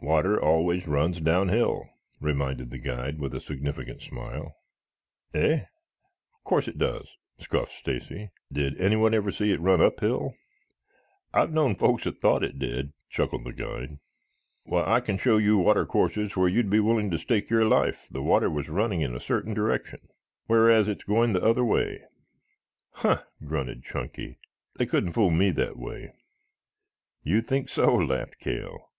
"Water 0.00 0.38
always 0.38 0.86
runs 0.86 1.18
down 1.18 1.48
hill," 1.48 1.88
reminded 2.20 2.68
the 2.68 2.76
guide 2.76 3.18
with 3.18 3.34
a 3.34 3.40
significant 3.40 4.02
smile. 4.02 4.54
"Eh? 5.32 5.60
Of 5.62 6.44
course 6.44 6.68
it 6.68 6.76
does," 6.76 7.16
scoffed 7.38 7.72
Stacy. 7.72 8.28
"Did 8.52 8.78
anyone 8.78 9.14
ever 9.14 9.30
see 9.32 9.50
it 9.50 9.62
run 9.62 9.80
uphill?" 9.80 10.34
"I've 11.32 11.54
known 11.54 11.74
folks 11.74 12.04
that 12.04 12.20
thought 12.20 12.44
it 12.44 12.58
did," 12.58 12.92
chuckled 13.08 13.44
the 13.44 13.54
guide. 13.54 13.98
"Why, 14.64 14.84
I 14.84 15.00
can 15.00 15.16
show 15.16 15.38
you 15.38 15.56
watercourses 15.56 16.36
where 16.36 16.48
you'd 16.50 16.68
be 16.68 16.78
willing 16.80 17.10
to 17.10 17.16
stake 17.16 17.48
your 17.48 17.64
life 17.64 18.06
the 18.10 18.20
water 18.22 18.50
was 18.50 18.68
running 18.68 19.00
in 19.00 19.16
a 19.16 19.20
certain 19.20 19.54
direction, 19.54 20.00
whereas 20.48 20.86
it's 20.86 21.04
going 21.04 21.32
the 21.32 21.42
other 21.42 21.64
way." 21.64 22.02
"Humph!" 22.90 23.22
grunted 23.42 23.84
Chunky. 23.84 24.38
"They 24.76 24.84
couldn't 24.84 25.12
fool 25.14 25.30
me 25.30 25.50
that 25.52 25.78
way." 25.78 26.12
"You 27.22 27.40
think 27.40 27.70
so?" 27.70 27.94
laughed 27.94 28.38
Cale. 28.38 28.90